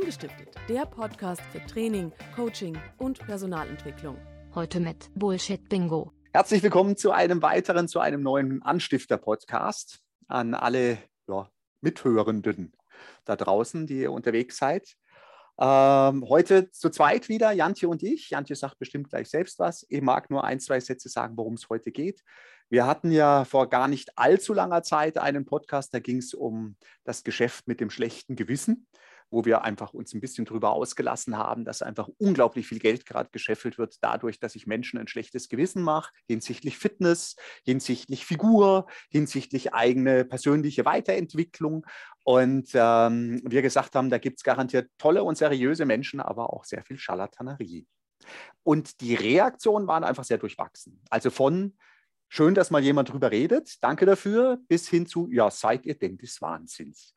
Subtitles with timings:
[0.00, 4.16] Angestiftet, der Podcast für Training, Coaching und Personalentwicklung.
[4.54, 6.12] Heute mit Bullshit Bingo.
[6.32, 11.50] Herzlich willkommen zu einem weiteren, zu einem neuen Anstifter-Podcast an alle ja,
[11.80, 12.72] Mithörenden
[13.24, 14.94] da draußen, die ihr unterwegs seid.
[15.60, 18.30] Ähm, heute zu zweit wieder, Jantje und ich.
[18.30, 19.84] Jantje sagt bestimmt gleich selbst was.
[19.88, 22.22] Ich mag nur ein, zwei Sätze sagen, worum es heute geht.
[22.70, 26.76] Wir hatten ja vor gar nicht allzu langer Zeit einen Podcast, da ging es um
[27.02, 28.86] das Geschäft mit dem schlechten Gewissen
[29.30, 33.30] wo wir einfach uns ein bisschen drüber ausgelassen haben, dass einfach unglaublich viel Geld gerade
[33.30, 39.74] gescheffelt wird, dadurch, dass ich Menschen ein schlechtes Gewissen mache, hinsichtlich Fitness, hinsichtlich Figur, hinsichtlich
[39.74, 41.86] eigene persönliche Weiterentwicklung.
[42.24, 46.64] Und ähm, wir gesagt haben, da gibt es garantiert tolle und seriöse Menschen, aber auch
[46.64, 47.86] sehr viel Scharlatanerie.
[48.62, 51.00] Und die Reaktionen waren einfach sehr durchwachsen.
[51.10, 51.76] Also von
[52.28, 56.18] schön, dass mal jemand drüber redet, danke dafür, bis hin zu, ja, seid ihr denn
[56.18, 57.14] des Wahnsinns?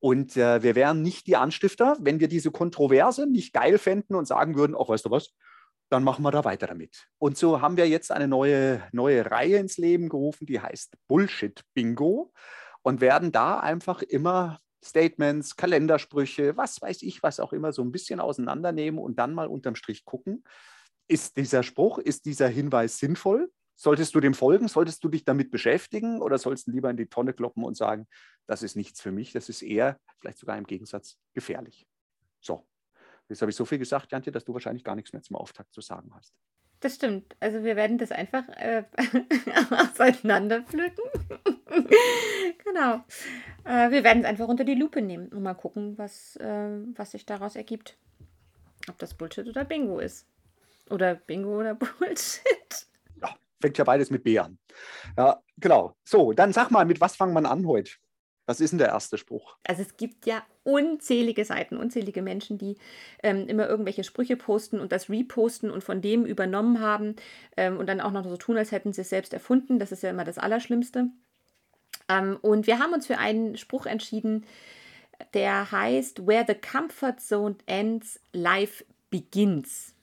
[0.00, 4.26] Und äh, wir wären nicht die Anstifter, wenn wir diese Kontroverse nicht geil fänden und
[4.26, 5.34] sagen würden, ach, weißt du was,
[5.90, 7.08] dann machen wir da weiter damit.
[7.18, 11.62] Und so haben wir jetzt eine neue, neue Reihe ins Leben gerufen, die heißt Bullshit
[11.74, 12.32] Bingo
[12.82, 17.92] und werden da einfach immer Statements, Kalendersprüche, was weiß ich, was auch immer, so ein
[17.92, 20.44] bisschen auseinandernehmen und dann mal unterm Strich gucken,
[21.08, 23.50] ist dieser Spruch, ist dieser Hinweis sinnvoll?
[23.82, 24.68] Solltest du dem folgen?
[24.68, 28.06] Solltest du dich damit beschäftigen oder sollst du lieber in die Tonne kloppen und sagen,
[28.46, 31.86] das ist nichts für mich, das ist eher, vielleicht sogar im Gegensatz, gefährlich.
[32.40, 32.66] So,
[33.30, 35.72] jetzt habe ich so viel gesagt, Jantje, dass du wahrscheinlich gar nichts mehr zum Auftakt
[35.72, 36.34] zu sagen hast.
[36.80, 37.34] Das stimmt.
[37.40, 38.84] Also wir werden das einfach äh,
[39.70, 41.04] auseinanderpflücken.
[42.62, 43.02] genau.
[43.64, 47.12] Äh, wir werden es einfach unter die Lupe nehmen und mal gucken, was, äh, was
[47.12, 47.96] sich daraus ergibt.
[48.90, 50.26] Ob das Bullshit oder Bingo ist.
[50.90, 52.59] Oder Bingo oder Bullshit
[53.60, 54.58] fängt ja beides mit B an.
[55.16, 55.96] Ja, genau.
[56.04, 57.92] So, dann sag mal, mit was fangen wir an heute?
[58.46, 59.56] Was ist denn der erste Spruch?
[59.64, 62.76] Also es gibt ja unzählige Seiten, unzählige Menschen, die
[63.22, 67.14] ähm, immer irgendwelche Sprüche posten und das reposten und von dem übernommen haben
[67.56, 69.78] ähm, und dann auch noch so tun, als hätten sie es selbst erfunden.
[69.78, 71.10] Das ist ja immer das Allerschlimmste.
[72.08, 74.44] Ähm, und wir haben uns für einen Spruch entschieden,
[75.34, 79.94] der heißt, Where the comfort zone ends, life begins.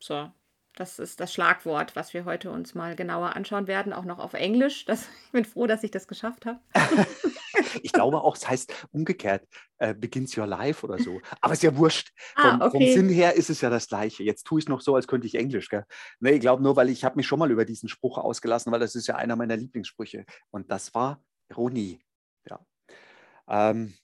[0.00, 0.32] So,
[0.76, 4.32] das ist das Schlagwort, was wir heute uns mal genauer anschauen werden, auch noch auf
[4.32, 4.86] Englisch.
[4.86, 6.60] Das, ich bin froh, dass ich das geschafft habe.
[7.82, 9.46] ich glaube auch, es heißt umgekehrt,
[9.78, 11.20] äh, begins your life oder so.
[11.40, 12.12] Aber ist ja wurscht.
[12.34, 12.70] Ah, vom, okay.
[12.70, 14.22] vom, Sinn her ist es ja das Gleiche.
[14.22, 15.68] Jetzt tue ich es noch so, als könnte ich Englisch.
[15.68, 15.84] Gell?
[16.20, 18.80] Nee, ich glaube nur, weil ich habe mich schon mal über diesen Spruch ausgelassen, weil
[18.80, 20.24] das ist ja einer meiner Lieblingssprüche.
[20.50, 22.00] Und das war Ironie.
[22.48, 22.60] Ja,
[23.46, 23.94] ähm,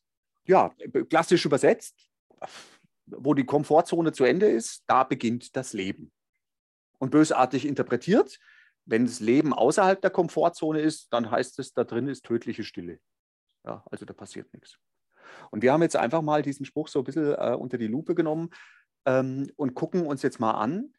[0.45, 0.75] ja
[1.09, 1.97] klassisch übersetzt,
[3.07, 6.13] wo die Komfortzone zu Ende ist, da beginnt das Leben
[6.99, 8.39] und bösartig interpretiert.
[8.85, 13.01] Wenn das Leben außerhalb der Komfortzone ist, dann heißt es, da drin ist tödliche Stille.
[13.65, 14.79] Ja, also da passiert nichts.
[15.51, 18.15] Und wir haben jetzt einfach mal diesen Spruch so ein bisschen äh, unter die Lupe
[18.15, 18.51] genommen
[19.05, 20.95] ähm, und gucken uns jetzt mal an,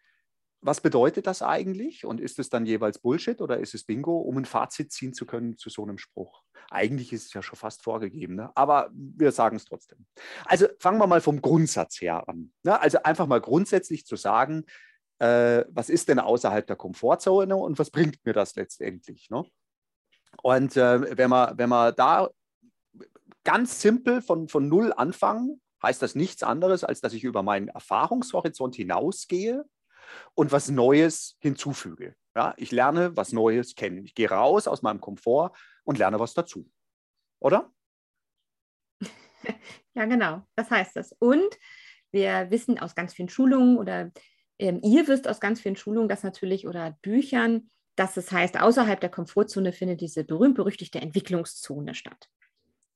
[0.62, 2.06] was bedeutet das eigentlich?
[2.06, 5.26] Und ist es dann jeweils Bullshit oder ist es Bingo, um ein Fazit ziehen zu
[5.26, 6.44] können zu so einem Spruch?
[6.70, 8.52] Eigentlich ist es ja schon fast vorgegeben, ne?
[8.56, 10.06] aber wir sagen es trotzdem.
[10.46, 12.52] Also fangen wir mal vom Grundsatz her an.
[12.64, 12.80] Ne?
[12.80, 14.66] Also einfach mal grundsätzlich zu sagen,
[15.20, 19.30] äh, was ist denn außerhalb der Komfortzone und was bringt mir das letztendlich?
[19.30, 19.46] Ne?
[20.42, 22.30] Und äh, wenn, wir, wenn wir da
[23.44, 27.70] ganz simpel von, von Null anfangen, heißt das nichts anderes, als dass ich über meinen
[27.70, 29.66] Erfahrungshorizont hinausgehe
[30.36, 32.16] und was Neues hinzufüge.
[32.36, 34.06] Ja, ich lerne was Neues kennen.
[34.06, 35.52] Ich gehe raus aus meinem Komfort
[35.84, 36.70] und lerne was dazu.
[37.40, 37.72] Oder?
[39.96, 40.44] Ja, genau.
[40.56, 41.14] Das heißt das.
[41.20, 41.58] Und
[42.12, 44.12] wir wissen aus ganz vielen Schulungen oder
[44.60, 49.00] ähm, ihr wisst aus ganz vielen Schulungen das natürlich oder Büchern, dass es heißt, außerhalb
[49.00, 52.30] der Komfortzone findet diese berühmt-berüchtigte Entwicklungszone statt.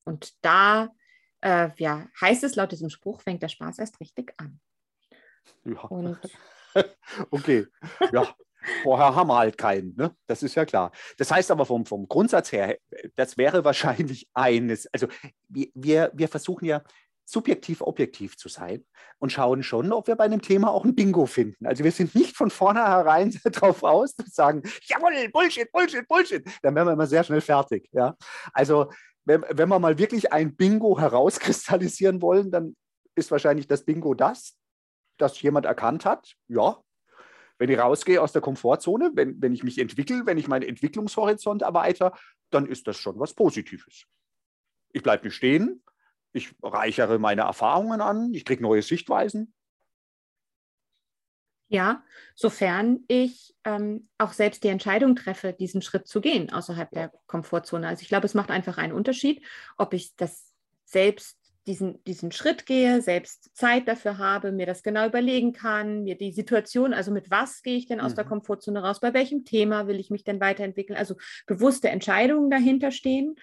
[0.04, 0.90] Und da
[1.40, 4.60] äh, ja, heißt es laut diesem Spruch, fängt der Spaß erst richtig an.
[5.64, 5.80] Ja.
[5.82, 6.18] Und
[7.30, 7.66] okay,
[8.12, 8.34] ja.
[8.82, 10.16] Vorher haben wir halt keinen, ne?
[10.26, 10.90] das ist ja klar.
[11.18, 12.78] Das heißt aber vom, vom Grundsatz her,
[13.14, 15.06] das wäre wahrscheinlich eines, also
[15.50, 16.82] wir, wir versuchen ja
[17.24, 18.84] subjektiv objektiv zu sein
[19.18, 21.66] und schauen schon, ob wir bei einem Thema auch ein Bingo finden.
[21.66, 26.44] Also wir sind nicht von vornherein drauf aus zu sagen, jawohl, Bullshit, Bullshit, Bullshit.
[26.62, 27.88] Dann wären wir immer sehr schnell fertig.
[27.92, 28.16] Ja?
[28.52, 28.90] Also
[29.24, 32.76] wenn, wenn wir mal wirklich ein Bingo herauskristallisieren wollen, dann
[33.14, 34.56] ist wahrscheinlich das Bingo das,
[35.18, 36.34] das jemand erkannt hat.
[36.48, 36.78] Ja,
[37.58, 41.62] wenn ich rausgehe aus der Komfortzone, wenn, wenn ich mich entwickle, wenn ich meinen Entwicklungshorizont
[41.62, 42.12] erweitere,
[42.50, 44.04] dann ist das schon was Positives.
[44.92, 45.82] Ich bleibe nicht stehen,
[46.34, 49.54] ich reichere meine Erfahrungen an, ich kriege neue Sichtweisen.
[51.68, 52.04] Ja,
[52.34, 57.88] sofern ich ähm, auch selbst die Entscheidung treffe, diesen Schritt zu gehen außerhalb der Komfortzone.
[57.88, 59.42] Also ich glaube, es macht einfach einen Unterschied,
[59.76, 60.52] ob ich das
[60.84, 66.16] selbst diesen, diesen Schritt gehe, selbst Zeit dafür habe, mir das genau überlegen kann, mir
[66.16, 68.16] die Situation, also mit was gehe ich denn aus mhm.
[68.16, 71.16] der Komfortzone raus, bei welchem Thema will ich mich denn weiterentwickeln, also
[71.46, 73.36] bewusste Entscheidungen dahinter stehen,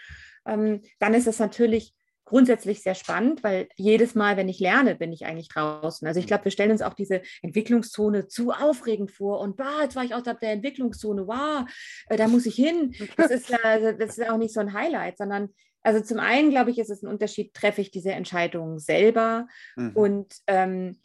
[0.45, 1.95] ähm, dann ist es natürlich
[2.25, 6.07] grundsätzlich sehr spannend, weil jedes Mal, wenn ich lerne, bin ich eigentlich draußen.
[6.07, 9.95] Also ich glaube, wir stellen uns auch diese Entwicklungszone zu aufregend vor und bah, jetzt
[9.95, 11.69] war ich außerhalb der Entwicklungszone, wow,
[12.07, 12.93] äh, da muss ich hin.
[13.17, 15.49] Das ist ja, das ist auch nicht so ein Highlight, sondern
[15.83, 19.91] also zum einen, glaube ich, ist es ein Unterschied, treffe ich diese Entscheidung selber mhm.
[19.95, 20.97] und, ähm,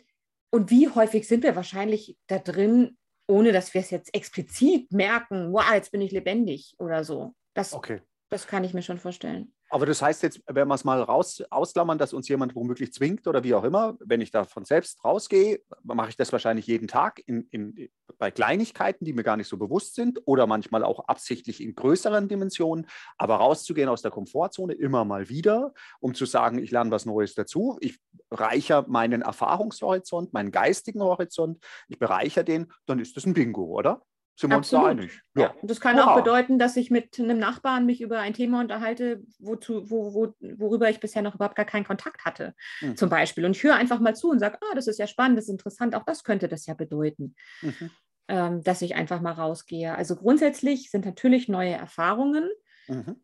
[0.51, 2.97] und wie häufig sind wir wahrscheinlich da drin,
[3.27, 7.35] ohne dass wir es jetzt explizit merken, wow, jetzt bin ich lebendig oder so.
[7.55, 8.01] Das, okay.
[8.29, 9.53] das kann ich mir schon vorstellen.
[9.69, 13.27] Aber das heißt jetzt, wenn wir es mal raus ausklammern, dass uns jemand womöglich zwingt
[13.27, 16.87] oder wie auch immer, wenn ich da von selbst rausgehe, mache ich das wahrscheinlich jeden
[16.87, 21.09] Tag in, in, bei Kleinigkeiten, die mir gar nicht so bewusst sind oder manchmal auch
[21.09, 22.87] absichtlich in größeren Dimensionen.
[23.19, 27.35] Aber rauszugehen aus der Komfortzone immer mal wieder, um zu sagen, ich lerne was Neues
[27.35, 27.77] dazu.
[27.81, 27.99] Ich
[28.31, 34.03] reichere meinen Erfahrungshorizont, meinen geistigen Horizont, ich bereichere den, dann ist das ein Bingo, oder?
[34.39, 34.85] Sind wir Absolut.
[34.85, 35.23] uns da einig?
[35.35, 35.43] Ja.
[35.43, 35.55] ja.
[35.63, 36.13] Das kann Hurra.
[36.13, 40.35] auch bedeuten, dass ich mit einem Nachbarn mich über ein Thema unterhalte, wozu, wo, wo,
[40.59, 42.97] worüber ich bisher noch überhaupt gar keinen Kontakt hatte, mhm.
[42.97, 43.47] zum Beispiel.
[43.47, 45.53] Und ich höre einfach mal zu und sage, ah, das ist ja spannend, das ist
[45.53, 47.91] interessant, auch das könnte das ja bedeuten, mhm.
[48.29, 49.95] ähm, dass ich einfach mal rausgehe.
[49.95, 52.51] Also grundsätzlich sind natürlich neue Erfahrungen
[52.89, 53.17] mhm.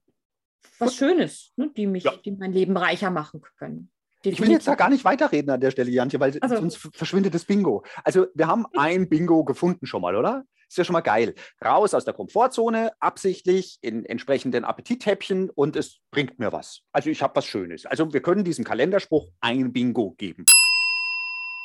[0.79, 2.13] was Schönes, ne, die, mich, ja.
[2.25, 3.92] die mein Leben reicher machen können.
[4.25, 7.35] Ich will jetzt da gar nicht weiterreden an der Stelle, Jantje, weil also, sonst verschwindet
[7.35, 7.85] das Bingo.
[8.05, 10.45] Also wir haben ein Bingo gefunden schon mal, oder?
[10.69, 11.35] Ist ja schon mal geil.
[11.63, 16.81] Raus aus der Komfortzone, absichtlich in entsprechenden Appetithäppchen und es bringt mir was.
[16.93, 17.85] Also ich habe was Schönes.
[17.85, 20.47] Also wir können diesem Kalenderspruch ein Bingo geben.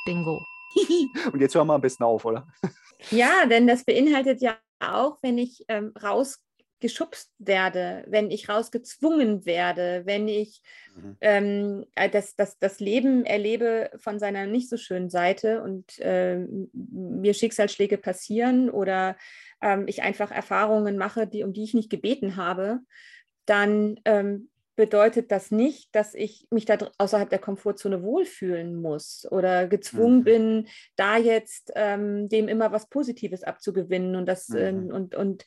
[0.05, 0.41] Bingo.
[1.31, 2.47] und jetzt hören wir am besten auf, oder?
[3.11, 6.39] Ja, denn das beinhaltet ja auch, wenn ich ähm, raus
[6.79, 10.61] geschubst werde, wenn ich rausgezwungen werde, wenn ich
[10.95, 11.17] mhm.
[11.21, 16.37] ähm, äh, das, das, das Leben erlebe von seiner nicht so schönen Seite und äh,
[16.73, 19.17] mir Schicksalsschläge passieren oder
[19.61, 22.79] ähm, ich einfach Erfahrungen mache, die, um die ich nicht gebeten habe,
[23.45, 29.67] dann ähm, bedeutet das nicht, dass ich mich da außerhalb der Komfortzone wohlfühlen muss oder
[29.67, 30.23] gezwungen mhm.
[30.23, 34.91] bin, da jetzt ähm, dem immer was Positives abzugewinnen und das äh, mhm.
[34.91, 35.45] und, und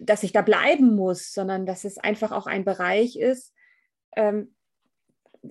[0.00, 3.52] dass ich da bleiben muss, sondern dass es einfach auch ein Bereich ist,
[4.16, 4.54] ähm,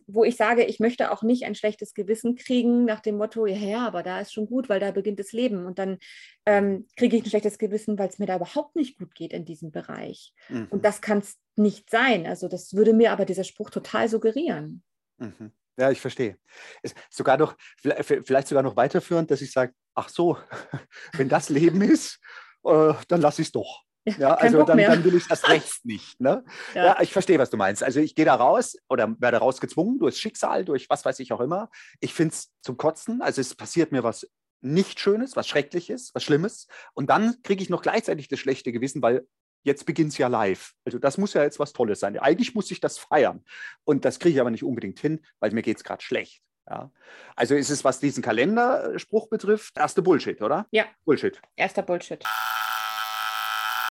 [0.07, 3.57] wo ich sage, ich möchte auch nicht ein schlechtes Gewissen kriegen nach dem Motto, ja,
[3.57, 5.65] ja, aber da ist schon gut, weil da beginnt das Leben.
[5.65, 5.99] Und dann
[6.45, 9.45] ähm, kriege ich ein schlechtes Gewissen, weil es mir da überhaupt nicht gut geht in
[9.45, 10.33] diesem Bereich.
[10.49, 10.67] Mhm.
[10.69, 12.25] Und das kann es nicht sein.
[12.25, 14.83] Also das würde mir aber dieser Spruch total suggerieren.
[15.17, 15.51] Mhm.
[15.77, 16.37] Ja, ich verstehe.
[16.83, 20.37] Es sogar noch, vielleicht sogar noch weiterführend, dass ich sage, ach so,
[21.13, 22.19] wenn das Leben ist,
[22.63, 23.83] äh, dann lasse ich es doch.
[24.05, 26.19] Ja, also dann, dann, will ich das recht nicht.
[26.19, 26.43] Ne?
[26.73, 26.85] Ja.
[26.85, 27.01] ja.
[27.01, 27.83] ich verstehe, was du meinst.
[27.83, 31.39] Also ich gehe da raus oder werde rausgezwungen durch Schicksal, durch was weiß ich auch
[31.39, 31.69] immer.
[31.99, 33.21] Ich finde es zum Kotzen.
[33.21, 34.27] Also es passiert mir was
[34.61, 36.67] nicht Schönes, was Schreckliches, was Schlimmes.
[36.93, 39.25] Und dann kriege ich noch gleichzeitig das schlechte Gewissen, weil
[39.63, 40.73] jetzt beginnt es ja live.
[40.85, 42.17] Also das muss ja jetzt was Tolles sein.
[42.17, 43.43] Eigentlich muss ich das feiern.
[43.83, 46.41] Und das kriege ich aber nicht unbedingt hin, weil mir geht es gerade schlecht.
[46.69, 46.91] Ja.
[47.35, 50.65] Also ist es, was diesen Kalenderspruch betrifft, erste Bullshit, oder?
[50.71, 50.85] Ja.
[51.03, 51.41] Bullshit.
[51.55, 52.23] Erster Bullshit.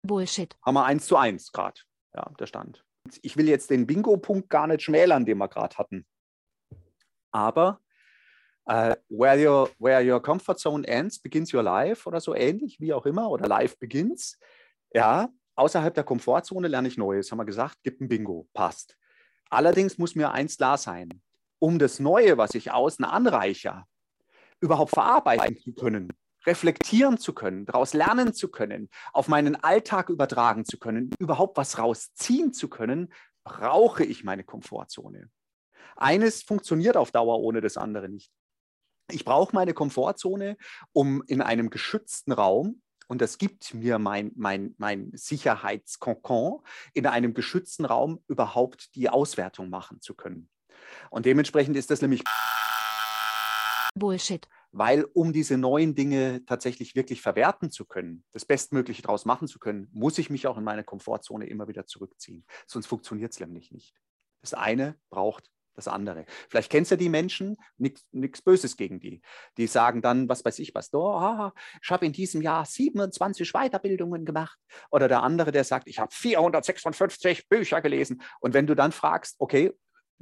[0.03, 0.57] Bullshit.
[0.63, 1.81] Haben wir eins zu eins gerade,
[2.15, 2.85] ja, der Stand.
[3.23, 6.07] Ich will jetzt den Bingo-Punkt gar nicht schmälern, den wir gerade hatten.
[7.33, 7.81] Aber
[8.69, 12.93] uh, where, your, where your comfort zone ends, begins your life oder so ähnlich, wie
[12.93, 14.39] auch immer, oder life begins.
[14.93, 18.97] Ja, außerhalb der Komfortzone lerne ich Neues, haben wir gesagt, gibt ein Bingo, passt.
[19.51, 21.23] Allerdings muss mir eins klar sein,
[21.59, 23.85] um das Neue, was ich außen anreiche,
[24.61, 26.09] überhaupt verarbeiten zu können,
[26.46, 31.79] reflektieren zu können, daraus lernen zu können, auf meinen Alltag übertragen zu können, überhaupt was
[31.79, 33.13] rausziehen zu können,
[33.44, 35.31] brauche ich meine Komfortzone.
[35.96, 38.32] Eines funktioniert auf Dauer ohne das andere nicht.
[39.11, 40.56] Ich brauche meine Komfortzone,
[40.93, 46.63] um in einem geschützten Raum, und das gibt mir mein, mein, mein Sicherheitskonkon,
[46.94, 50.49] in einem geschützten Raum überhaupt die Auswertung machen zu können.
[51.11, 52.22] Und dementsprechend ist das nämlich
[53.94, 59.46] Bullshit weil um diese neuen Dinge tatsächlich wirklich verwerten zu können, das Bestmögliche daraus machen
[59.46, 62.44] zu können, muss ich mich auch in meine Komfortzone immer wieder zurückziehen.
[62.67, 63.94] Sonst funktioniert es nämlich nicht.
[64.41, 66.26] Das eine braucht das andere.
[66.48, 69.22] Vielleicht kennst du die Menschen, nichts Böses gegen die.
[69.56, 71.50] Die sagen dann, was weiß ich was, oh,
[71.82, 74.58] ich habe in diesem Jahr 27 Weiterbildungen gemacht.
[74.91, 78.22] Oder der andere, der sagt, ich habe 456 Bücher gelesen.
[78.41, 79.72] Und wenn du dann fragst, okay,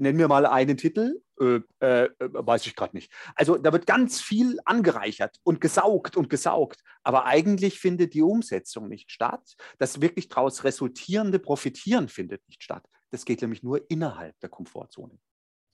[0.00, 3.12] nenn mir mal einen Titel, äh, äh, weiß ich gerade nicht.
[3.34, 8.88] Also da wird ganz viel angereichert und gesaugt und gesaugt, aber eigentlich findet die Umsetzung
[8.88, 9.56] nicht statt.
[9.78, 12.84] Das wirklich daraus resultierende Profitieren findet nicht statt.
[13.10, 15.18] Das geht nämlich nur innerhalb der Komfortzone.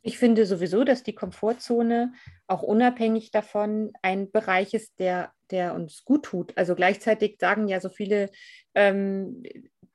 [0.02, 2.12] Ich finde sowieso, dass die Komfortzone
[2.46, 6.56] auch unabhängig davon ein Bereich ist, der, der uns gut tut.
[6.56, 8.30] Also gleichzeitig sagen ja so viele
[8.76, 9.42] ähm,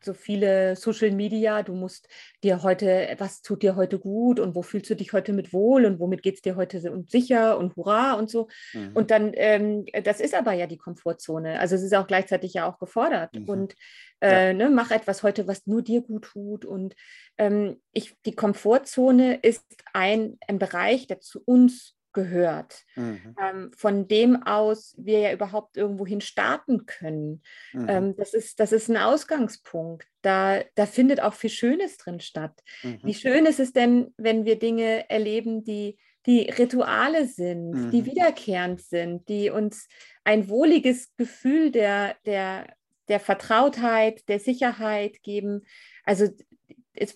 [0.04, 2.08] so viele Social Media, du musst
[2.44, 5.86] dir heute, was tut dir heute gut und wo fühlst du dich heute mit wohl
[5.86, 8.48] und womit geht es dir heute und sicher und hurra und so.
[8.74, 8.92] Mhm.
[8.94, 11.60] Und dann, ähm, das ist aber ja die Komfortzone.
[11.60, 13.34] Also es ist auch gleichzeitig ja auch gefordert.
[13.34, 13.50] Mhm.
[13.50, 13.76] Und
[14.22, 14.54] äh, ja.
[14.54, 16.66] ne, mach etwas heute, was nur dir gut tut.
[16.66, 16.96] Und
[17.38, 23.36] ähm, ich, die Komfortzone ist ein, ein Bereich, der zu uns gehört, mhm.
[23.42, 27.42] ähm, von dem aus wir ja überhaupt irgendwohin starten können.
[27.74, 27.90] Mhm.
[27.90, 30.08] Ähm, das, ist, das ist ein Ausgangspunkt.
[30.22, 32.62] Da, da findet auch viel Schönes drin statt.
[32.84, 33.00] Mhm.
[33.04, 38.06] Wie schön ist es denn, wenn wir Dinge erleben, die, die Rituale sind, die mhm.
[38.06, 39.88] wiederkehrend sind, die uns
[40.24, 42.68] ein wohliges Gefühl der, der,
[43.08, 45.64] der Vertrautheit, der Sicherheit geben.
[46.06, 46.28] Also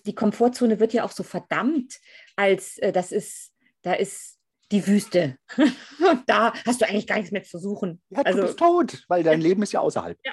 [0.04, 2.00] die Komfortzone wird ja auch so verdammt,
[2.34, 4.35] als äh, das ist, da ist
[4.72, 5.36] die Wüste.
[6.26, 8.02] da hast du eigentlich gar nichts mehr zu suchen.
[8.10, 9.40] Ja, du also, bist tot, weil dein.
[9.40, 10.18] Leben ist ja außerhalb.
[10.24, 10.32] Ja.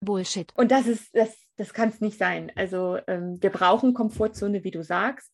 [0.00, 0.52] Bullshit.
[0.54, 2.52] Und das ist, das, das kann es nicht sein.
[2.54, 5.32] Also ähm, wir brauchen Komfortzone, wie du sagst,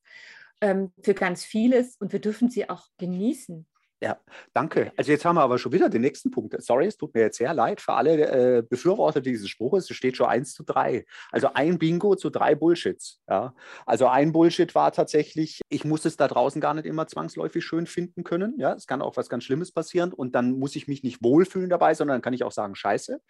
[0.61, 3.67] ähm, für ganz vieles und wir dürfen sie auch genießen.
[4.03, 4.19] Ja,
[4.55, 4.93] danke.
[4.97, 6.57] Also jetzt haben wir aber schon wieder den nächsten Punkt.
[6.63, 9.91] Sorry, es tut mir jetzt sehr leid für alle äh, Befürworter dieses Spruches.
[9.91, 11.05] Es steht schon 1 zu 3.
[11.31, 13.21] Also ein Bingo zu drei Bullshits.
[13.29, 13.55] Ja.
[13.85, 17.87] Also ein Bullshit war tatsächlich, ich muss es da draußen gar nicht immer zwangsläufig schön
[17.87, 18.55] finden können.
[18.59, 21.69] Ja, es kann auch was ganz Schlimmes passieren und dann muss ich mich nicht wohlfühlen
[21.69, 23.21] dabei, sondern dann kann ich auch sagen, scheiße.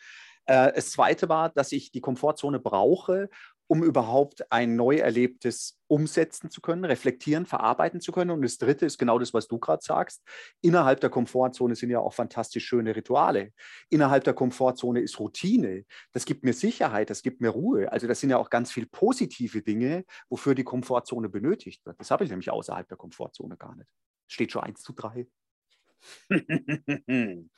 [0.46, 3.28] Äh, das zweite war, dass ich die Komfortzone brauche,
[3.70, 8.32] um überhaupt ein neu erlebtes umsetzen zu können, reflektieren, verarbeiten zu können.
[8.32, 10.24] Und das Dritte ist genau das, was du gerade sagst.
[10.60, 13.52] Innerhalb der Komfortzone sind ja auch fantastisch schöne Rituale.
[13.88, 15.84] Innerhalb der Komfortzone ist Routine.
[16.10, 17.92] Das gibt mir Sicherheit, das gibt mir Ruhe.
[17.92, 22.00] Also das sind ja auch ganz viele positive Dinge, wofür die Komfortzone benötigt wird.
[22.00, 23.88] Das habe ich nämlich außerhalb der Komfortzone gar nicht.
[24.26, 25.28] Steht schon eins zu drei.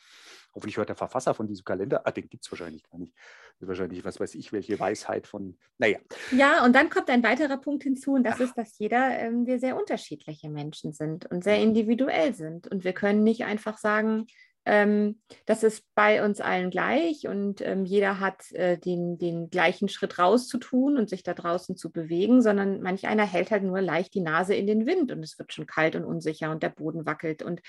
[0.54, 3.14] Hoffentlich hört der Verfasser von diesem Kalender, ah, den gibt es wahrscheinlich gar nicht.
[3.60, 5.98] Wahrscheinlich, was weiß ich, welche Weisheit von, naja.
[6.30, 8.40] Ja, und dann kommt ein weiterer Punkt hinzu, und das Ach.
[8.40, 12.68] ist, dass jeder, ähm, wir sehr unterschiedliche Menschen sind und sehr individuell sind.
[12.68, 14.26] Und wir können nicht einfach sagen,
[14.64, 19.88] ähm, das ist bei uns allen gleich und ähm, jeder hat äh, den, den gleichen
[19.88, 24.14] Schritt rauszutun und sich da draußen zu bewegen, sondern manch einer hält halt nur leicht
[24.14, 27.06] die Nase in den Wind und es wird schon kalt und unsicher und der Boden
[27.06, 27.42] wackelt.
[27.42, 27.60] Und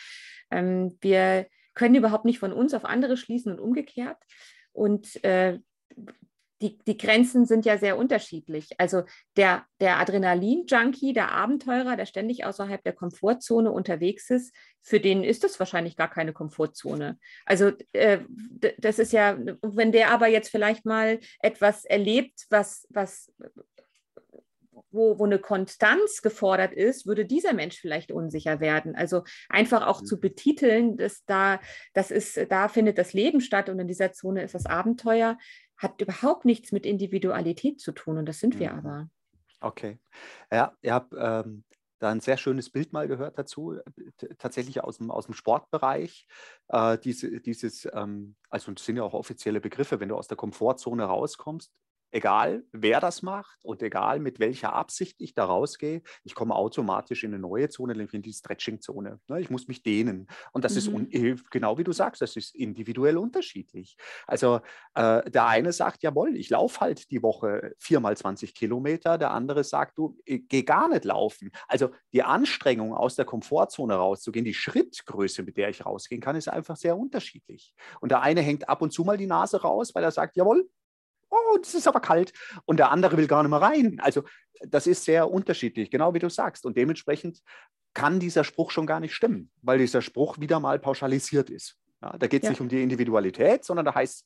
[0.51, 4.17] ähm, wir können überhaupt nicht von uns auf andere schließen und umgekehrt.
[4.71, 5.59] Und äh,
[6.63, 8.69] die, die Grenzen sind ja sehr unterschiedlich.
[8.77, 9.03] Also
[9.35, 15.43] der, der Adrenalin-Junkie, der Abenteurer, der ständig außerhalb der Komfortzone unterwegs ist, für den ist
[15.43, 17.19] das wahrscheinlich gar keine Komfortzone.
[17.45, 18.19] Also äh,
[18.77, 23.33] das ist ja, wenn der aber jetzt vielleicht mal etwas erlebt, was, was
[24.93, 28.95] wo, wo eine Konstanz gefordert ist, würde dieser Mensch vielleicht unsicher werden.
[28.95, 30.05] Also einfach auch mhm.
[30.05, 31.59] zu betiteln, dass da,
[31.93, 35.38] das ist, da findet das Leben statt und in dieser Zone ist das Abenteuer,
[35.77, 38.79] hat überhaupt nichts mit Individualität zu tun und das sind wir mhm.
[38.79, 39.09] aber.
[39.59, 39.97] Okay.
[40.51, 41.63] Ja, ihr habt ähm,
[42.00, 43.77] da ein sehr schönes Bild mal gehört dazu,
[44.38, 46.27] tatsächlich aus dem, aus dem Sportbereich.
[46.67, 50.38] Äh, diese, dieses, ähm, also das sind ja auch offizielle Begriffe, wenn du aus der
[50.38, 51.71] Komfortzone rauskommst,
[52.13, 57.24] egal wer das macht und egal mit welcher Absicht ich da rausgehe, ich komme automatisch
[57.24, 59.20] in eine neue Zone, nämlich in die Stretching-Zone.
[59.27, 59.41] Ne?
[59.41, 60.27] Ich muss mich dehnen.
[60.51, 61.08] Und das mhm.
[61.10, 63.98] ist genau wie du sagst, das ist individuell unterschiedlich.
[64.27, 64.62] Also
[64.93, 69.63] äh, der eine sagt, jawohl, ich laufe halt die Woche viermal 20 Kilometer, der andere
[69.63, 71.51] sagt, du, geh gar nicht laufen.
[71.67, 76.48] Also die Anstrengung, aus der Komfortzone rauszugehen, die Schrittgröße, mit der ich rausgehen kann, ist
[76.48, 77.74] einfach sehr unterschiedlich.
[78.00, 80.70] Und der eine hängt ab und zu mal die Nase raus, weil er sagt, jawohl,
[81.33, 82.33] oh, das ist aber kalt.
[82.65, 83.99] Und der andere will gar nicht mehr rein.
[84.01, 84.23] Also
[84.67, 86.65] das ist sehr unterschiedlich, genau wie du sagst.
[86.65, 87.41] Und dementsprechend
[87.93, 91.77] kann dieser Spruch schon gar nicht stimmen, weil dieser Spruch wieder mal pauschalisiert ist.
[92.01, 92.49] Ja, da geht es ja.
[92.51, 94.25] nicht um die Individualität, sondern da heißt,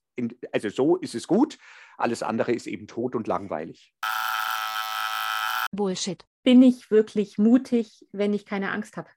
[0.51, 1.57] also so ist es gut,
[1.97, 3.93] alles andere ist eben tot und langweilig.
[5.71, 6.25] Bullshit.
[6.43, 9.09] Bin ich wirklich mutig, wenn ich keine Angst habe?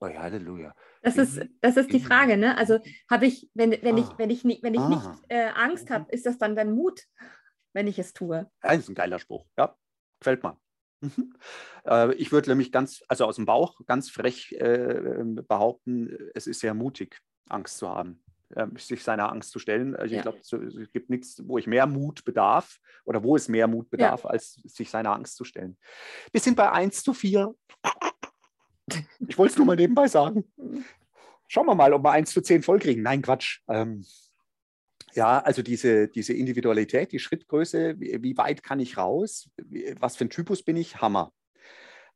[0.00, 0.74] Oh ja, Halleluja.
[1.02, 2.56] Das ist, das ist die Frage, ne?
[2.56, 3.98] Also habe ich, wenn, wenn ah.
[3.98, 7.04] ich, wenn ich nicht, wenn ich nicht äh, Angst habe, ist das dann dann Mut,
[7.72, 8.50] wenn ich es tue?
[8.62, 9.76] Ja, das ist ein geiler Spruch, ja.
[10.20, 10.58] Gefällt mir.
[11.00, 11.34] Mhm.
[11.86, 16.60] Äh, ich würde nämlich ganz, also aus dem Bauch ganz frech äh, behaupten, es ist
[16.60, 19.94] sehr mutig, Angst zu haben, äh, sich seiner Angst zu stellen.
[19.94, 20.18] Also ja.
[20.18, 23.90] Ich glaube, es gibt nichts, wo ich mehr Mut bedarf oder wo es mehr Mut
[23.90, 24.30] bedarf, ja.
[24.30, 25.78] als sich seiner Angst zu stellen.
[26.32, 27.54] Wir sind bei 1 zu 4.
[29.26, 30.44] Ich wollte es nur mal nebenbei sagen.
[31.46, 33.02] Schauen wir mal, ob wir 1 zu 10 vollkriegen.
[33.02, 33.60] Nein, Quatsch.
[33.68, 34.04] Ähm,
[35.14, 39.48] Ja, also diese, diese Individualität, die Schrittgröße, wie, wie weit kann ich raus?
[39.56, 41.00] Wie, was für ein Typus bin ich?
[41.00, 41.32] Hammer.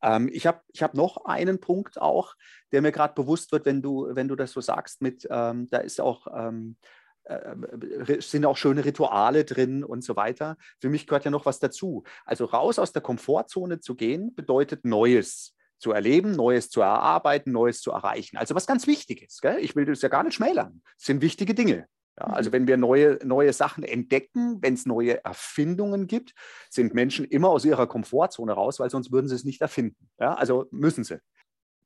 [0.02, 2.34] Ähm, ich habe ich hab noch einen Punkt auch,
[2.70, 5.78] der mir gerade bewusst wird, wenn du, wenn du das so sagst, mit, ähm, da
[5.78, 6.76] ist auch, ähm,
[7.24, 10.56] äh, sind auch schöne Rituale drin und so weiter.
[10.80, 12.04] Für mich gehört ja noch was dazu.
[12.24, 17.80] Also raus aus der Komfortzone zu gehen, bedeutet Neues zu erleben, Neues zu erarbeiten, Neues
[17.80, 18.38] zu erreichen.
[18.38, 19.40] Also was ganz Wichtiges.
[19.40, 19.58] Gell?
[19.60, 20.80] Ich will das ja gar nicht schmälern.
[20.96, 21.86] Das sind wichtige Dinge.
[22.18, 22.52] Ja, also mhm.
[22.52, 26.34] wenn wir neue, neue Sachen entdecken, wenn es neue Erfindungen gibt,
[26.70, 30.08] sind Menschen immer aus ihrer Komfortzone raus, weil sonst würden sie es nicht erfinden.
[30.18, 31.20] Ja, also müssen sie.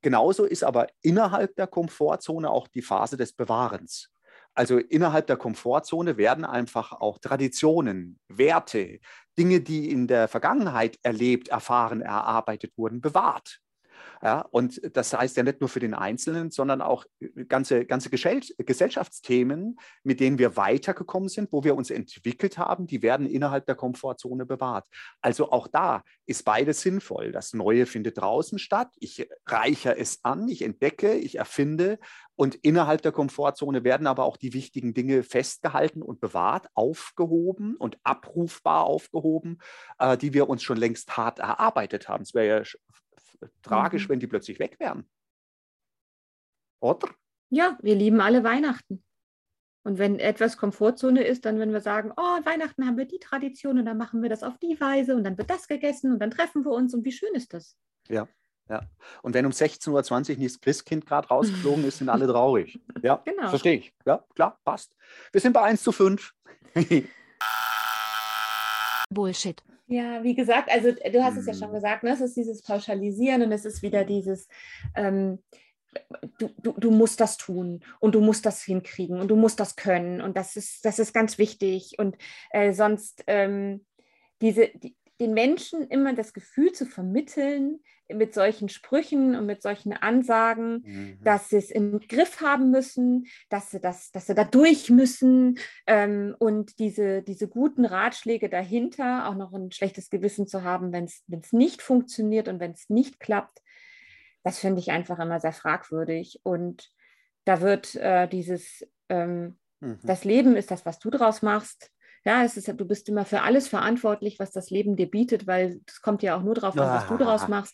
[0.01, 4.11] Genauso ist aber innerhalb der Komfortzone auch die Phase des Bewahrens.
[4.53, 8.99] Also innerhalb der Komfortzone werden einfach auch Traditionen, Werte,
[9.37, 13.59] Dinge, die in der Vergangenheit erlebt, erfahren, erarbeitet wurden, bewahrt.
[14.23, 18.09] Ja, und das heißt ja nicht nur für den Einzelnen, sondern auch äh, ganze, ganze
[18.09, 23.75] Gesellschaftsthemen, mit denen wir weitergekommen sind, wo wir uns entwickelt haben, die werden innerhalb der
[23.75, 24.85] Komfortzone bewahrt.
[25.21, 27.31] Also auch da ist beides sinnvoll.
[27.31, 28.89] Das Neue findet draußen statt.
[28.99, 31.99] Ich reichere es an, ich entdecke, ich erfinde.
[32.35, 37.97] Und innerhalb der Komfortzone werden aber auch die wichtigen Dinge festgehalten und bewahrt, aufgehoben und
[38.03, 39.59] abrufbar aufgehoben,
[39.97, 42.21] äh, die wir uns schon längst hart erarbeitet haben.
[42.21, 42.63] Es wäre ja
[43.61, 44.13] tragisch, mhm.
[44.13, 45.09] wenn die plötzlich weg wären.
[46.79, 47.09] Oder?
[47.49, 49.03] Ja, wir lieben alle Weihnachten.
[49.83, 53.79] Und wenn etwas Komfortzone ist, dann wenn wir sagen, oh, Weihnachten haben wir die Tradition
[53.79, 56.29] und dann machen wir das auf die Weise und dann wird das gegessen und dann
[56.29, 57.77] treffen wir uns und wie schön ist das?
[58.09, 58.27] Ja,
[58.69, 58.81] ja.
[59.21, 62.81] Und wenn um 16.20 Uhr nicht das Christkind gerade rausgeflogen ist, sind alle traurig.
[63.01, 63.47] Ja, genau.
[63.47, 63.93] verstehe ich.
[64.05, 64.93] Ja, klar, passt.
[65.31, 66.33] Wir sind bei 1 zu 5.
[69.09, 69.63] Bullshit.
[69.87, 71.75] Ja, wie gesagt, also du hast es ja schon mhm.
[71.75, 72.11] gesagt, ne?
[72.11, 74.49] es ist dieses Pauschalisieren und es ist wieder dieses,
[74.95, 75.39] ähm,
[76.39, 79.77] du, du, du musst das tun und du musst das hinkriegen und du musst das
[79.77, 82.17] können und das ist, das ist ganz wichtig und
[82.49, 83.85] äh, sonst ähm,
[84.41, 89.93] diese, die, den Menschen immer das Gefühl zu vermitteln, mit solchen Sprüchen und mit solchen
[89.93, 91.19] Ansagen, mhm.
[91.23, 95.59] dass sie es im Griff haben müssen, dass sie, das, dass sie da durch müssen
[95.87, 101.05] ähm, und diese, diese guten Ratschläge dahinter, auch noch ein schlechtes Gewissen zu haben, wenn
[101.05, 103.61] es nicht funktioniert und wenn es nicht klappt,
[104.43, 106.39] das finde ich einfach immer sehr fragwürdig.
[106.43, 106.89] Und
[107.43, 109.99] da wird äh, dieses, ähm, mhm.
[110.03, 111.91] das Leben ist das, was du draus machst,
[112.27, 115.79] ja, es ist, du bist immer für alles verantwortlich, was das Leben dir bietet, weil
[115.87, 117.47] es kommt ja auch nur darauf an, was du daraus ah.
[117.47, 117.73] machst.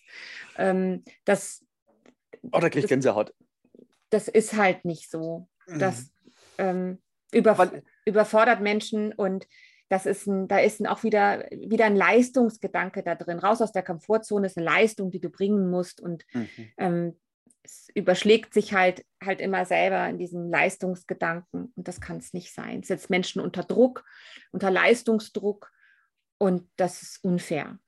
[0.59, 1.65] Ähm, das,
[2.51, 3.33] oh, da kriege ich Gänsehaut.
[4.11, 5.47] Das ist halt nicht so.
[5.65, 6.11] Das
[6.59, 7.71] ähm, über,
[8.05, 9.47] überfordert Menschen und
[9.89, 13.39] das ist ein, da ist ein, auch wieder, wieder ein Leistungsgedanke da drin.
[13.39, 15.99] Raus aus der Komfortzone ist eine Leistung, die du bringen musst.
[15.99, 16.47] Und mhm.
[16.77, 17.19] ähm,
[17.63, 22.53] es überschlägt sich halt, halt immer selber in diesem Leistungsgedanken und das kann es nicht
[22.53, 22.81] sein.
[22.81, 24.05] Es setzt Menschen unter Druck,
[24.51, 25.71] unter Leistungsdruck
[26.37, 27.79] und das ist unfair.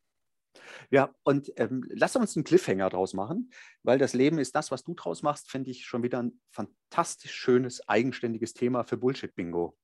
[0.89, 3.51] Ja, und ähm, lass uns einen Cliffhanger draus machen,
[3.83, 7.33] weil das Leben ist das, was du draus machst, finde ich schon wieder ein fantastisch
[7.33, 9.77] schönes, eigenständiges Thema für Bullshit-Bingo.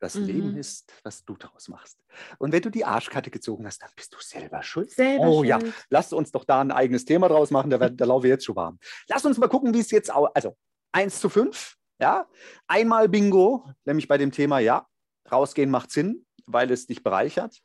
[0.00, 0.24] Das mhm.
[0.24, 1.98] Leben ist, was du daraus machst.
[2.38, 4.90] Und wenn du die Arschkarte gezogen hast, dann bist du selber schuld.
[4.90, 5.48] Selber oh schuld.
[5.48, 5.58] ja,
[5.90, 8.56] lass uns doch da ein eigenes Thema draus machen, da, da laufen wir jetzt schon
[8.56, 8.78] warm.
[9.08, 10.56] Lass uns mal gucken, wie es jetzt auch, also
[10.92, 12.28] 1 zu 5, ja,
[12.66, 14.86] einmal Bingo, nämlich bei dem Thema, ja,
[15.30, 17.60] rausgehen macht Sinn, weil es dich bereichert.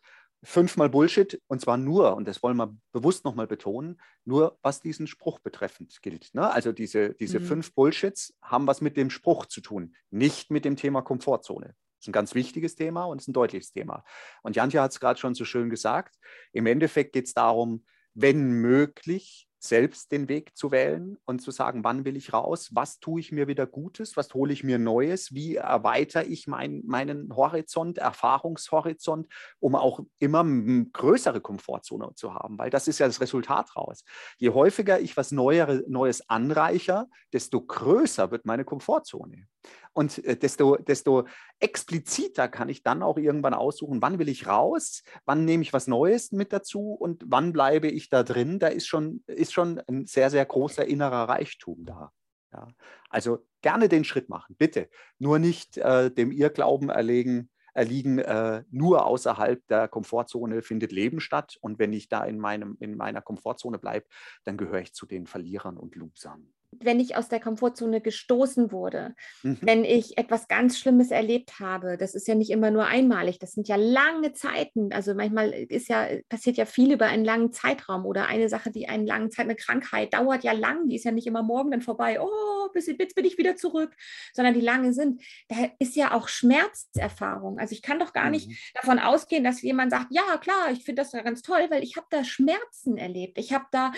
[0.46, 5.08] Fünfmal Bullshit und zwar nur, und das wollen wir bewusst nochmal betonen, nur was diesen
[5.08, 6.34] Spruch betreffend gilt.
[6.34, 6.52] Ne?
[6.52, 7.46] Also diese, diese mhm.
[7.46, 12.10] fünf Bullshits haben was mit dem Spruch zu tun, nicht mit dem Thema Komfortzone ist
[12.10, 14.04] ein ganz wichtiges Thema und ist ein deutliches Thema.
[14.42, 16.16] Und Jantja hat es gerade schon so schön gesagt.
[16.52, 21.86] Im Endeffekt geht es darum, wenn möglich, selbst den Weg zu wählen und zu sagen,
[21.86, 25.34] wann will ich raus, was tue ich mir wieder Gutes, was hole ich mir Neues,
[25.34, 29.28] wie erweitere ich mein, meinen Horizont, Erfahrungshorizont,
[29.60, 34.04] um auch immer größere Komfortzone zu haben, weil das ist ja das Resultat raus.
[34.38, 39.48] Je häufiger ich was Neuere, Neues anreicher, desto größer wird meine Komfortzone.
[39.94, 41.28] Und äh, desto, desto
[41.60, 45.88] expliziter kann ich dann auch irgendwann aussuchen, wann will ich raus, wann nehme ich was
[45.88, 48.60] Neues mit dazu und wann bleibe ich da drin.
[48.60, 52.12] Da ist schon, ist schon ein sehr, sehr großer innerer Reichtum da.
[52.52, 52.68] Ja.
[53.10, 54.90] Also gerne den Schritt machen, bitte.
[55.20, 61.58] Nur nicht äh, dem Irrglauben erlegen, erliegen, äh, nur außerhalb der Komfortzone findet Leben statt.
[61.62, 64.06] Und wenn ich da in, meinem, in meiner Komfortzone bleibe,
[64.44, 66.54] dann gehöre ich zu den Verlierern und Losern.
[66.82, 69.58] Wenn ich aus der Komfortzone gestoßen wurde, Mhm.
[69.62, 73.52] wenn ich etwas ganz Schlimmes erlebt habe, das ist ja nicht immer nur einmalig, das
[73.54, 74.92] sind ja lange Zeiten.
[74.94, 78.88] Also manchmal ist ja, passiert ja viel über einen langen Zeitraum oder eine Sache, die
[78.90, 81.82] einen langen Zeit, eine Krankheit dauert ja lang, die ist ja nicht immer morgen dann
[81.82, 83.92] vorbei, oh, bis, jetzt bin ich wieder zurück,
[84.34, 85.22] sondern die lange sind.
[85.50, 87.60] Da ist ja auch Schmerzerfahrung.
[87.60, 88.56] Also ich kann doch gar nicht Mhm.
[88.76, 91.96] davon ausgehen, dass jemand sagt, ja klar, ich finde das ja ganz toll, weil ich
[91.98, 93.38] habe da Schmerzen erlebt.
[93.38, 93.92] Ich habe da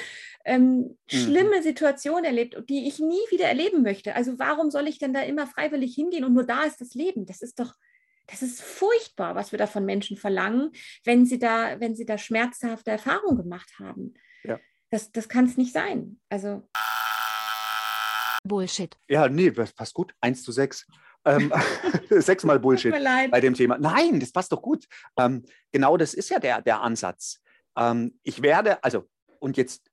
[0.46, 4.16] ähm, schlimme Situationen erlebt, die ich nie wieder erleben möchte.
[4.16, 7.26] Also warum soll ich denn da immer freiwillig hingehen und nur da ist das Leben?
[7.26, 7.74] Das ist doch,
[8.28, 10.72] das ist furchtbar, was wir da von Menschen verlangen,
[11.04, 14.14] wenn sie da, wenn sie da schmerzhafte Erfahrungen gemacht haben.
[14.44, 14.60] Ja.
[14.90, 16.20] Das, das kann es nicht sein.
[16.30, 16.68] Also
[18.46, 18.96] Bullshit.
[19.10, 20.14] Ja, nee, das passt gut.
[20.22, 20.86] Eins zu sechs.
[21.26, 21.52] Ähm,
[22.10, 22.92] sechsmal Bullshit.
[22.92, 23.32] tut mir leid.
[23.32, 23.78] bei dem Thema.
[23.78, 24.86] Nein, das passt doch gut.
[25.18, 27.42] Ähm, genau das ist ja der, der Ansatz.
[27.78, 29.90] Ähm, ich werde, also, und jetzt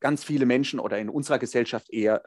[0.00, 2.22] ganz viele Menschen oder in unserer Gesellschaft eher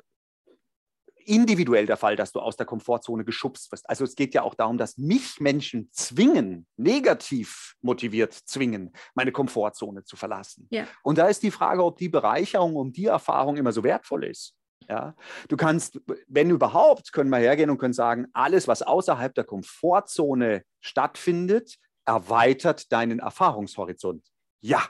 [1.25, 3.89] individuell der Fall, dass du aus der Komfortzone geschubst wirst.
[3.89, 10.03] Also es geht ja auch darum, dass mich Menschen zwingen, negativ motiviert zwingen, meine Komfortzone
[10.03, 10.67] zu verlassen.
[10.69, 10.85] Ja.
[11.01, 14.55] Und da ist die Frage, ob die Bereicherung, um die Erfahrung immer so wertvoll ist.
[14.89, 15.15] Ja,
[15.47, 20.65] du kannst, wenn überhaupt, können wir hergehen und können sagen, alles, was außerhalb der Komfortzone
[20.81, 24.27] stattfindet, erweitert deinen Erfahrungshorizont.
[24.59, 24.85] Ja,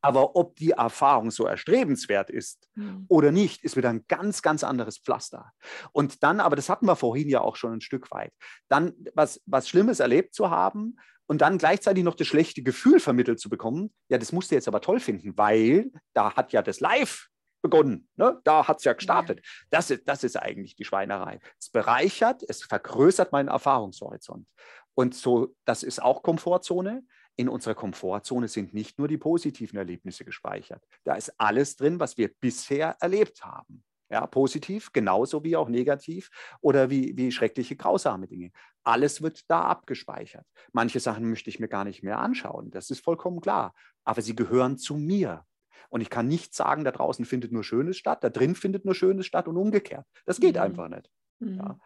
[0.00, 3.06] aber ob die Erfahrung so erstrebenswert ist Hm.
[3.08, 5.52] oder nicht, ist wieder ein ganz, ganz anderes Pflaster.
[5.92, 8.32] Und dann, aber das hatten wir vorhin ja auch schon ein Stück weit,
[8.68, 13.40] dann was, was Schlimmes erlebt zu haben und dann gleichzeitig noch das schlechte Gefühl vermittelt
[13.40, 16.80] zu bekommen, ja, das musst du jetzt aber toll finden, weil da hat ja das
[16.80, 17.28] Live
[17.62, 18.08] begonnen.
[18.16, 18.40] Ne?
[18.44, 19.40] Da hat es ja gestartet.
[19.70, 21.40] Das, ist, das ist eigentlich die Schweinerei.
[21.58, 24.46] Es bereichert, es vergrößert meinen Erfahrungshorizont.
[24.94, 27.04] Und so, das ist auch Komfortzone.
[27.36, 30.84] In unserer Komfortzone sind nicht nur die positiven Erlebnisse gespeichert.
[31.04, 33.82] Da ist alles drin, was wir bisher erlebt haben.
[34.10, 38.52] Ja, positiv, genauso wie auch negativ oder wie, wie schreckliche, grausame Dinge.
[38.84, 40.46] Alles wird da abgespeichert.
[40.72, 42.70] Manche Sachen möchte ich mir gar nicht mehr anschauen.
[42.70, 43.74] Das ist vollkommen klar.
[44.04, 45.44] Aber sie gehören zu mir.
[45.88, 48.94] Und ich kann nicht sagen, da draußen findet nur Schönes statt, da drin findet nur
[48.94, 50.06] Schönes statt und umgekehrt.
[50.26, 50.60] Das geht Mhm.
[50.60, 51.10] einfach nicht.
[51.40, 51.56] Hm.
[51.56, 51.78] Ja.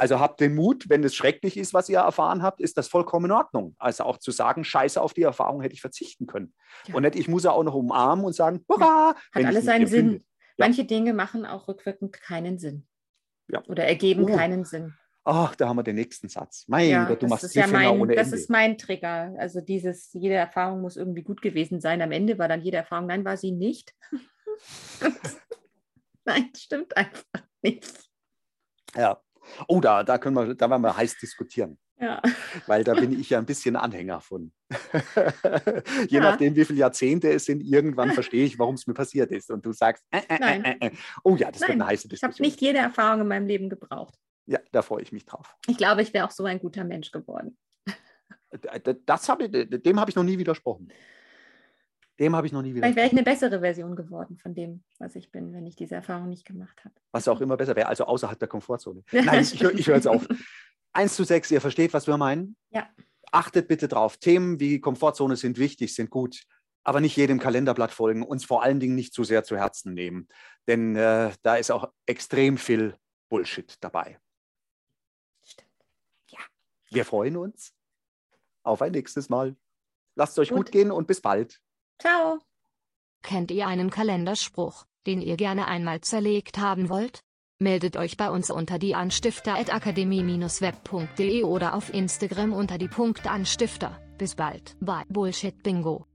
[0.00, 3.26] Also habt den Mut, wenn es schrecklich ist, was ihr erfahren habt, ist das vollkommen
[3.26, 3.76] in Ordnung.
[3.78, 6.54] Also auch zu sagen, scheiße, auf die Erfahrung hätte ich verzichten können.
[6.86, 6.94] Ja.
[6.94, 9.14] Und nicht, ich muss ja auch noch umarmen und sagen, hurra!
[9.34, 9.86] Hat alles seinen.
[9.86, 10.24] Sinn.
[10.56, 12.86] Manche Dinge machen auch rückwirkend keinen Sinn.
[13.48, 13.62] Ja.
[13.68, 14.34] Oder ergeben Oh.
[14.34, 14.94] keinen Sinn.
[15.24, 16.64] Ach, da haben wir den nächsten Satz.
[16.66, 18.36] Mein Ja, Gott, du das machst ist ja Cliffhanger mein, ohne das Ende.
[18.38, 19.34] ist mein Trigger.
[19.38, 22.00] Also dieses, jede Erfahrung muss irgendwie gut gewesen sein.
[22.00, 23.94] Am Ende war dann jede Erfahrung, nein, war sie nicht.
[26.24, 27.22] nein, stimmt einfach
[27.60, 28.08] nicht.
[28.96, 29.20] ja.
[29.68, 32.20] Oh, da, da können wir, da werden wir heiß diskutieren, Ja.
[32.66, 34.52] weil da bin ich ja ein bisschen Anhänger von.
[36.08, 36.20] Je Ja.
[36.20, 39.50] nachdem, wie viele Jahrzehnte es sind, irgendwann verstehe ich, warum es mir passiert ist.
[39.50, 40.90] Und du sagst, äh, äh, äh, äh.
[41.24, 42.46] oh ja, das wird Nein, eine heiße Ich habe Diskussion.
[42.46, 44.14] nicht jede Erfahrung in meinem Leben gebraucht.
[44.46, 45.56] Ja, da freue ich mich drauf.
[45.68, 47.56] Ich glaube, ich wäre auch so ein guter Mensch geworden.
[49.06, 50.88] Das habe ich, dem habe ich noch nie widersprochen.
[52.20, 55.16] Dem habe ich noch nie Vielleicht wäre ich eine bessere Version geworden von dem, was
[55.16, 56.94] ich bin, wenn ich diese Erfahrung nicht gemacht habe.
[57.12, 59.02] Was auch immer besser wäre, also außerhalb der Komfortzone.
[59.10, 60.28] Ja, Nein, ich, ich höre jetzt auf.
[60.92, 62.56] 1 zu 6, ihr versteht, was wir meinen?
[62.70, 62.90] Ja.
[63.32, 64.18] Achtet bitte drauf.
[64.18, 66.42] Themen wie Komfortzone sind wichtig, sind gut,
[66.84, 70.28] aber nicht jedem Kalenderblatt folgen, uns vor allen Dingen nicht zu sehr zu Herzen nehmen.
[70.68, 72.96] Denn äh, da ist auch extrem viel
[73.30, 74.18] Bullshit dabei.
[75.42, 75.70] Stimmt.
[76.90, 77.72] Wir freuen uns
[78.62, 79.56] auf ein nächstes Mal.
[80.16, 80.72] Lasst es euch gut, Gut.
[80.72, 81.62] gehen und bis bald.
[82.00, 82.40] Ciao.
[83.22, 87.20] Kennt ihr einen Kalenderspruch, den ihr gerne einmal zerlegt haben wollt?
[87.58, 93.24] Meldet euch bei uns unter die Anstifter@akademie-web.de oder auf Instagram unter die Punkt.
[94.16, 96.06] Bis bald bei Bullshit Bingo.